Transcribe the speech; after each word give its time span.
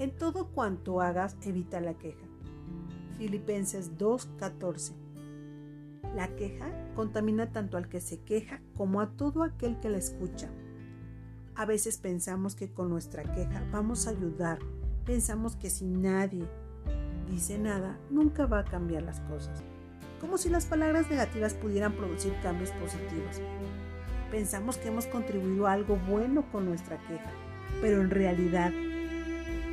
En 0.00 0.12
todo 0.12 0.46
cuanto 0.46 1.02
hagas, 1.02 1.36
evita 1.42 1.78
la 1.78 1.92
queja. 1.92 2.26
Filipenses 3.18 3.98
2:14. 3.98 4.94
La 6.16 6.34
queja 6.36 6.72
contamina 6.96 7.52
tanto 7.52 7.76
al 7.76 7.90
que 7.90 8.00
se 8.00 8.18
queja 8.22 8.62
como 8.78 9.02
a 9.02 9.10
todo 9.10 9.42
aquel 9.42 9.78
que 9.78 9.90
la 9.90 9.98
escucha. 9.98 10.48
A 11.54 11.66
veces 11.66 11.98
pensamos 11.98 12.54
que 12.54 12.72
con 12.72 12.88
nuestra 12.88 13.24
queja 13.24 13.62
vamos 13.72 14.06
a 14.06 14.10
ayudar. 14.12 14.58
Pensamos 15.04 15.54
que 15.54 15.68
si 15.68 15.84
nadie 15.84 16.48
dice 17.30 17.58
nada, 17.58 17.98
nunca 18.08 18.46
va 18.46 18.60
a 18.60 18.64
cambiar 18.64 19.02
las 19.02 19.20
cosas. 19.20 19.62
Como 20.18 20.38
si 20.38 20.48
las 20.48 20.64
palabras 20.64 21.10
negativas 21.10 21.52
pudieran 21.52 21.92
producir 21.92 22.32
cambios 22.42 22.70
positivos. 22.70 23.42
Pensamos 24.30 24.78
que 24.78 24.88
hemos 24.88 25.04
contribuido 25.04 25.66
a 25.66 25.72
algo 25.72 25.96
bueno 26.08 26.50
con 26.50 26.64
nuestra 26.64 26.96
queja, 27.06 27.32
pero 27.82 28.00
en 28.00 28.08
realidad, 28.08 28.72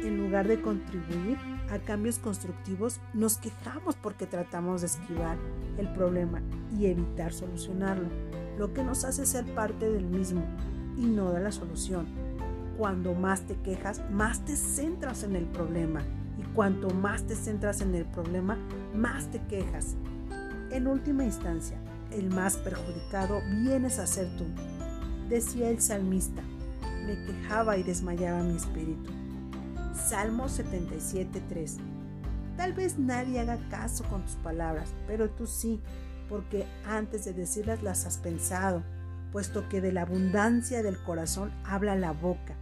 en 0.04 0.18
lugar 0.18 0.48
de 0.48 0.62
contribuir 0.62 1.38
a 1.70 1.80
cambios 1.80 2.20
constructivos, 2.20 3.00
nos 3.14 3.38
quejamos 3.38 3.96
porque 3.96 4.26
tratamos 4.26 4.82
de 4.82 4.88
esquivar 4.88 5.38
el 5.78 5.92
problema 5.94 6.42
y 6.78 6.88
evitar 6.88 7.34
solucionarlo, 7.34 8.08
lo 8.58 8.74
que 8.74 8.84
nos 8.84 9.04
hace 9.04 9.26
ser 9.26 9.46
parte 9.54 9.90
del 9.90 10.06
mismo 10.06 10.44
y 10.98 11.06
no 11.06 11.32
de 11.32 11.42
la 11.42 11.52
solución. 11.52 12.08
Cuando 12.78 13.14
más 13.14 13.42
te 13.42 13.56
quejas, 13.56 14.02
más 14.12 14.46
te 14.46 14.56
centras 14.56 15.24
en 15.24 15.36
el 15.36 15.46
problema 15.46 16.02
y 16.38 16.44
cuanto 16.54 16.90
más 16.92 17.24
te 17.24 17.36
centras 17.36 17.82
en 17.82 17.96
el 17.96 18.06
problema, 18.06 18.58
más 18.96 19.32
te 19.32 19.42
quejas. 19.48 19.96
En 20.72 20.88
última 20.88 21.24
instancia, 21.24 21.78
el 22.12 22.30
más 22.30 22.58
perjudicado 22.58 23.42
vienes 23.64 24.00
a 24.00 24.08
ser 24.08 24.28
tú. 24.38 24.46
Decía 25.30 25.70
el 25.70 25.82
salmista, 25.82 26.42
me 27.06 27.16
quejaba 27.26 27.78
y 27.78 27.84
desmayaba 27.84 28.44
mi 28.44 28.56
espíritu. 28.56 29.12
Salmo 29.98 30.46
77.3 30.46 31.78
Tal 32.56 32.74
vez 32.74 32.98
nadie 32.98 33.40
haga 33.40 33.58
caso 33.70 34.04
con 34.06 34.24
tus 34.24 34.36
palabras, 34.36 34.94
pero 35.06 35.30
tú 35.30 35.48
sí, 35.48 35.82
porque 36.30 36.66
antes 36.86 37.26
de 37.26 37.34
decirlas 37.34 37.84
las 37.84 38.06
has 38.06 38.18
pensado, 38.18 38.84
puesto 39.32 39.68
que 39.70 39.82
de 39.82 39.92
la 39.92 40.04
abundancia 40.04 40.82
del 40.84 40.98
corazón 40.98 41.52
habla 41.66 41.96
la 41.96 42.12
boca. 42.12 42.56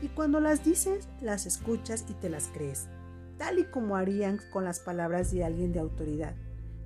Y 0.00 0.08
cuando 0.08 0.40
las 0.40 0.64
dices, 0.64 1.08
las 1.20 1.44
escuchas 1.44 2.06
y 2.08 2.14
te 2.14 2.30
las 2.30 2.48
crees, 2.48 2.88
tal 3.36 3.58
y 3.58 3.64
como 3.64 3.96
harían 3.96 4.40
con 4.50 4.64
las 4.64 4.80
palabras 4.80 5.30
de 5.32 5.44
alguien 5.44 5.72
de 5.72 5.80
autoridad. 5.80 6.34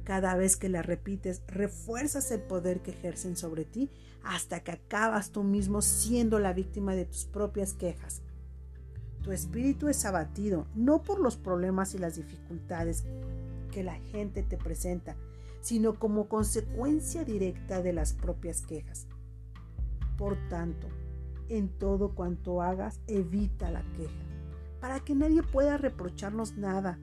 Cada 0.03 0.35
vez 0.35 0.57
que 0.57 0.69
la 0.69 0.83
repites, 0.83 1.43
refuerzas 1.47 2.31
el 2.31 2.43
poder 2.43 2.81
que 2.81 2.91
ejercen 2.91 3.37
sobre 3.37 3.65
ti 3.65 3.91
hasta 4.23 4.61
que 4.61 4.73
acabas 4.73 5.31
tú 5.31 5.45
mismo 5.45 5.83
siendo 5.83 6.39
la 6.39 6.53
víctima 6.53 6.95
de 6.95 7.07
tus 7.07 7.25
propias 7.25 7.73
quejas. 7.73 8.23
Tu 9.25 9.33
espíritu 9.33 9.89
es 9.89 10.05
abatido 10.05 10.67
no 10.77 11.03
por 11.03 11.19
los 11.19 11.37
problemas 11.37 11.95
y 11.95 11.99
las 11.99 12.15
dificultades 12.15 13.05
que 13.73 13.83
la 13.83 13.95
gente 13.95 14.45
te 14.45 14.57
presenta, 14.57 15.17
sino 15.61 15.99
como 15.99 16.29
consecuencia 16.29 17.25
directa 17.25 17.83
de 17.83 17.93
las 17.93 18.13
propias 18.13 18.63
quejas. 18.63 19.09
Por 20.17 20.37
tanto, 20.49 20.87
en 21.49 21.69
todo 21.69 22.15
cuanto 22.15 22.63
hagas, 22.63 23.01
evita 23.09 23.71
la 23.71 23.83
queja, 23.97 24.23
para 24.81 25.01
que 25.01 25.17
nadie 25.17 25.43
pueda 25.43 25.79
reprocharnos 25.79 26.57
nada 26.57 27.01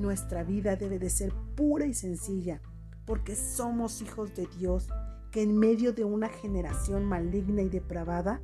nuestra 0.00 0.42
vida 0.44 0.76
debe 0.76 0.98
de 0.98 1.10
ser 1.10 1.32
pura 1.54 1.86
y 1.86 1.94
sencilla, 1.94 2.60
porque 3.04 3.36
somos 3.36 4.00
hijos 4.02 4.34
de 4.34 4.46
Dios 4.58 4.88
que 5.30 5.42
en 5.42 5.56
medio 5.56 5.92
de 5.92 6.04
una 6.04 6.28
generación 6.28 7.04
maligna 7.04 7.62
y 7.62 7.68
depravada, 7.68 8.40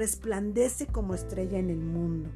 resplandece 0.00 0.86
como 0.86 1.14
estrella 1.14 1.58
en 1.58 1.68
el 1.68 1.76
mundo. 1.76 2.30